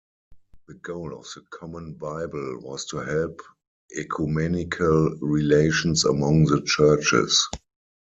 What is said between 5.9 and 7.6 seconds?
among the churches.